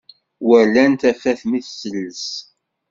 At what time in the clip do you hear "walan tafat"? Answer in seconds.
0.47-1.39